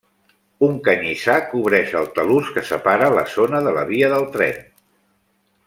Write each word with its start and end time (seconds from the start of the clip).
Un 0.67 0.79
canyissar 0.87 1.35
cobreix 1.51 1.93
el 2.01 2.09
talús 2.15 2.49
que 2.57 2.65
separa 2.71 3.13
la 3.19 3.27
zona 3.35 3.61
de 3.69 3.75
la 3.79 3.85
via 3.93 4.11
del 4.17 4.27
tren. 4.39 4.59